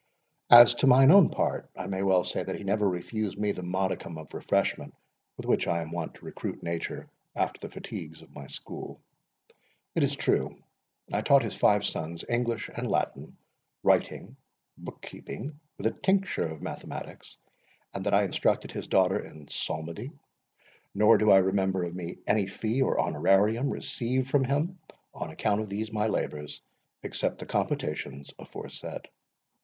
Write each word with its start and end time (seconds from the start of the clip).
As 0.49 0.73
to 0.73 0.87
mine 0.87 1.11
own 1.11 1.29
part, 1.29 1.69
I 1.77 1.85
may 1.85 2.01
well 2.01 2.23
say, 2.23 2.41
that 2.41 2.55
he 2.55 2.63
never 2.63 2.89
refused 2.89 3.37
me 3.37 3.51
that 3.51 3.61
modicum 3.61 4.17
of 4.17 4.33
refreshment 4.33 4.95
with 5.37 5.45
which 5.45 5.67
I 5.67 5.79
am 5.79 5.91
wont 5.91 6.15
to 6.15 6.25
recruit 6.25 6.63
nature 6.63 7.07
after 7.35 7.59
the 7.61 7.71
fatigues 7.71 8.23
of 8.23 8.33
my 8.33 8.47
school. 8.47 8.99
It 9.93 10.01
is 10.01 10.15
true, 10.15 10.57
I 11.13 11.21
taught 11.21 11.43
his 11.43 11.53
five 11.53 11.85
sons 11.85 12.25
English 12.27 12.67
and 12.75 12.89
Latin, 12.89 13.37
writing, 13.83 14.37
book 14.75 15.03
keeping, 15.03 15.59
with 15.77 15.85
a 15.85 15.91
tincture 15.91 16.47
of 16.47 16.63
mathematics, 16.63 17.37
and 17.93 18.03
that 18.07 18.15
I 18.15 18.23
instructed 18.23 18.71
his 18.71 18.87
daughter 18.87 19.19
in 19.19 19.49
psalmody. 19.49 20.09
Nor 20.95 21.19
do 21.19 21.29
I 21.29 21.37
remember 21.37 21.87
me 21.91 22.13
of 22.13 22.17
any 22.25 22.47
fee 22.47 22.81
or 22.81 22.97
HONORARIUM 22.99 23.69
received 23.69 24.31
from 24.31 24.45
him 24.45 24.79
on 25.13 25.29
account 25.29 25.61
of 25.61 25.69
these 25.69 25.93
my 25.93 26.07
labours, 26.07 26.59
except 27.03 27.37
the 27.37 27.45
compotations 27.45 28.33
aforesaid. 28.39 29.07